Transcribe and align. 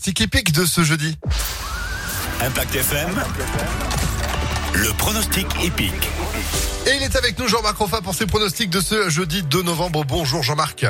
pronostic 0.00 0.20
épique 0.22 0.52
de 0.52 0.64
ce 0.64 0.82
jeudi. 0.82 1.14
Impact 2.40 2.74
FM. 2.74 3.22
Le 4.72 4.96
pronostic 4.96 5.46
épique. 5.62 6.08
Et 6.86 6.96
il 6.96 7.02
est 7.02 7.16
avec 7.16 7.38
nous 7.38 7.46
Jean-Marc 7.46 7.76
Roffa 7.76 8.00
pour 8.00 8.14
ses 8.14 8.24
pronostics 8.24 8.70
de 8.70 8.80
ce 8.80 9.10
jeudi 9.10 9.42
2 9.42 9.62
novembre. 9.62 10.06
Bonjour 10.06 10.42
Jean-Marc. 10.42 10.86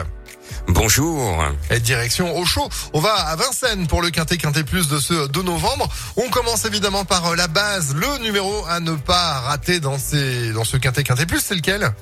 Bonjour. 0.69 1.45
Et 1.71 1.81
direction 1.81 2.37
au 2.39 2.45
chaud. 2.45 2.69
On 2.93 3.01
va 3.01 3.13
à 3.15 3.35
Vincennes 3.35 3.89
pour 3.89 4.01
le 4.01 4.11
Quintet 4.11 4.37
Quintet 4.37 4.63
Plus 4.63 4.87
de 4.87 5.01
ce 5.01 5.27
2 5.27 5.43
novembre. 5.43 5.89
On 6.17 6.31
commence 6.31 6.65
évidemment 6.65 7.05
par 7.05 7.35
la 7.35 7.49
base, 7.49 7.97
le 7.97 8.23
numéro 8.23 8.65
à 8.69 8.79
ne 8.79 8.93
pas 8.93 9.41
rater 9.41 9.81
dans, 9.81 9.99
ces, 9.99 10.53
dans 10.53 10.63
ce 10.63 10.77
Quintet 10.77 11.03
Quintet 11.03 11.27
Plus. 11.27 11.41
C'est 11.41 11.57
lequel? 11.57 11.93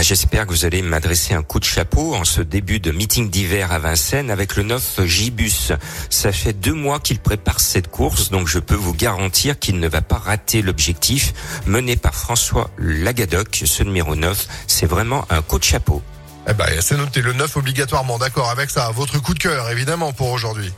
J'espère 0.00 0.46
que 0.46 0.50
vous 0.50 0.64
allez 0.64 0.82
m'adresser 0.82 1.34
un 1.34 1.42
coup 1.42 1.60
de 1.60 1.64
chapeau 1.64 2.14
en 2.14 2.24
ce 2.24 2.40
début 2.40 2.80
de 2.80 2.90
meeting 2.90 3.30
d'hiver 3.30 3.70
à 3.70 3.78
Vincennes 3.78 4.30
avec 4.30 4.56
le 4.56 4.64
9 4.64 5.04
Gibus. 5.04 5.72
Ça 6.10 6.32
fait 6.32 6.52
deux 6.52 6.72
mois 6.72 6.98
qu'il 6.98 7.20
prépare 7.20 7.60
cette 7.60 7.88
course, 7.88 8.30
donc 8.30 8.48
je 8.48 8.58
peux 8.58 8.74
vous 8.74 8.94
garantir 8.94 9.58
qu'il 9.58 9.78
ne 9.78 9.88
va 9.88 10.02
pas 10.02 10.18
rater 10.18 10.60
l'objectif 10.62 11.32
mené 11.66 11.96
par 11.96 12.14
François 12.14 12.70
Lagadoc. 12.78 13.62
Ce 13.64 13.82
numéro 13.82 14.16
9, 14.16 14.48
c'est 14.66 14.86
vraiment 14.86 15.24
un 15.30 15.40
coup 15.40 15.58
de 15.58 15.64
chapeau. 15.64 16.02
Eh 16.48 16.54
ben, 16.54 16.66
c'est 16.80 16.96
noté 16.96 17.22
le 17.22 17.32
9 17.32 17.56
obligatoirement, 17.56 18.18
d'accord 18.18 18.50
avec 18.50 18.70
ça. 18.70 18.90
Votre 18.90 19.22
coup 19.22 19.34
de 19.34 19.38
cœur, 19.38 19.70
évidemment, 19.70 20.12
pour 20.12 20.30
aujourd'hui. 20.30 20.72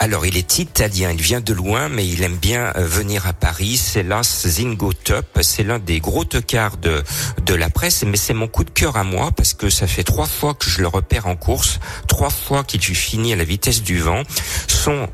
Alors, 0.00 0.26
il 0.26 0.36
est 0.36 0.58
italien, 0.58 1.12
il 1.12 1.22
vient 1.22 1.40
de 1.40 1.54
loin, 1.54 1.88
mais 1.88 2.06
il 2.06 2.22
aime 2.22 2.36
bien 2.36 2.72
euh, 2.76 2.86
venir 2.86 3.26
à 3.26 3.32
Paris. 3.32 3.76
C'est 3.76 4.02
l'As 4.02 4.46
Zingo 4.46 4.92
Top. 4.92 5.38
C'est 5.40 5.62
l'un 5.62 5.78
des 5.78 6.00
gros 6.00 6.24
tocards 6.24 6.76
de, 6.76 7.02
de 7.46 7.54
la 7.54 7.70
presse, 7.70 8.04
mais 8.04 8.16
c'est 8.16 8.34
mon 8.34 8.48
coup 8.48 8.64
de 8.64 8.70
cœur 8.70 8.96
à 8.96 9.04
moi 9.04 9.30
parce 9.30 9.54
que 9.54 9.70
ça 9.70 9.86
fait 9.86 10.04
trois 10.04 10.26
fois 10.26 10.54
que 10.54 10.68
je 10.68 10.80
le 10.80 10.88
repère 10.88 11.26
en 11.26 11.36
course, 11.36 11.78
trois 12.08 12.30
fois 12.30 12.64
qu'il 12.64 12.82
finit 12.82 13.32
à 13.32 13.36
la 13.36 13.44
vitesse 13.44 13.82
du 13.82 13.98
vent. 13.98 14.22
Son 14.66 15.08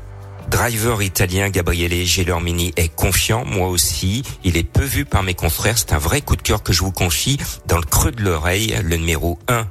driver 0.49 1.01
italien 1.01 1.49
Gabriele 1.49 2.05
Gelormini 2.05 2.73
est 2.75 2.93
confiant, 2.93 3.45
moi 3.45 3.69
aussi. 3.69 4.23
Il 4.43 4.57
est 4.57 4.63
peu 4.63 4.83
vu 4.83 5.05
par 5.05 5.23
mes 5.23 5.35
confrères. 5.35 5.77
C'est 5.77 5.93
un 5.93 5.99
vrai 5.99 6.21
coup 6.21 6.35
de 6.35 6.41
cœur 6.41 6.63
que 6.63 6.73
je 6.73 6.81
vous 6.81 6.91
confie 6.91 7.37
dans 7.65 7.77
le 7.77 7.85
creux 7.85 8.11
de 8.11 8.21
l'oreille, 8.21 8.75
le 8.83 8.97
numéro 8.97 9.39
1 9.47 9.65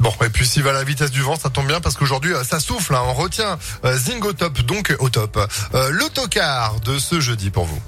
Bon, 0.00 0.12
et 0.24 0.28
puis 0.28 0.46
s'il 0.46 0.62
va 0.62 0.70
à 0.70 0.72
la 0.74 0.84
vitesse 0.84 1.10
du 1.10 1.22
vent, 1.22 1.36
ça 1.36 1.50
tombe 1.50 1.66
bien 1.66 1.80
parce 1.80 1.96
qu'aujourd'hui, 1.96 2.34
euh, 2.34 2.44
ça 2.44 2.60
souffle. 2.60 2.94
Hein, 2.94 3.02
on 3.06 3.14
retient 3.14 3.58
euh, 3.84 3.96
Zingo 3.96 4.32
Top, 4.32 4.60
donc 4.62 4.94
au 4.98 5.08
top. 5.08 5.38
Euh, 5.74 5.90
L'autocar 5.90 6.80
de 6.80 6.98
ce 6.98 7.20
jeudi 7.20 7.50
pour 7.50 7.64
vous. 7.64 7.80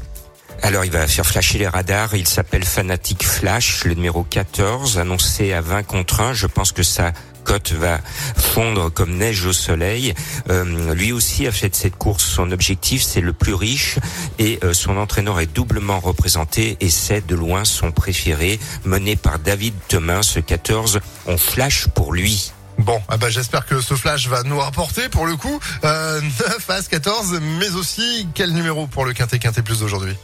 Alors 0.62 0.84
il 0.84 0.90
va 0.90 1.06
faire 1.06 1.26
flasher 1.26 1.58
les 1.58 1.68
radars, 1.68 2.14
il 2.14 2.26
s'appelle 2.26 2.64
Fanatic 2.64 3.24
Flash, 3.24 3.84
le 3.84 3.94
numéro 3.94 4.24
14, 4.24 4.98
annoncé 4.98 5.52
à 5.52 5.60
20 5.60 5.82
contre 5.84 6.20
1. 6.20 6.32
Je 6.32 6.46
pense 6.46 6.72
que 6.72 6.82
ça 6.82 7.12
cote 7.44 7.72
va 7.72 8.00
fondre 8.36 8.90
comme 8.92 9.16
neige 9.16 9.46
au 9.46 9.52
soleil. 9.52 10.14
Euh, 10.50 10.94
lui 10.94 11.12
aussi 11.12 11.46
a 11.46 11.52
fait 11.52 11.74
cette 11.74 11.96
course 11.96 12.24
son 12.24 12.50
objectif, 12.50 13.02
c'est 13.02 13.20
le 13.20 13.32
plus 13.32 13.54
riche 13.54 13.98
et 14.38 14.58
euh, 14.64 14.74
son 14.74 14.96
entraîneur 14.96 15.38
est 15.40 15.46
doublement 15.46 16.00
représenté 16.00 16.76
et 16.80 16.90
c'est 16.90 17.24
de 17.24 17.36
loin 17.36 17.64
son 17.64 17.92
préféré, 17.92 18.58
mené 18.84 19.14
par 19.14 19.38
David 19.38 19.74
Thomas, 19.88 20.22
ce 20.22 20.40
14. 20.40 21.00
On 21.26 21.38
flash 21.38 21.86
pour 21.94 22.12
lui. 22.12 22.52
Bon, 22.78 23.00
ah 23.08 23.16
bah 23.16 23.30
j'espère 23.30 23.64
que 23.64 23.80
ce 23.80 23.94
flash 23.94 24.28
va 24.28 24.42
nous 24.42 24.58
rapporter 24.58 25.08
pour 25.08 25.26
le 25.26 25.36
coup 25.36 25.60
euh, 25.84 26.20
9 26.20 26.70
As 26.70 26.88
14, 26.88 27.40
mais 27.58 27.70
aussi 27.70 28.28
quel 28.34 28.52
numéro 28.52 28.86
pour 28.86 29.04
le 29.04 29.12
Quintet 29.12 29.38
Quintet 29.38 29.62
Plus 29.62 29.80
d'aujourd'hui? 29.80 30.16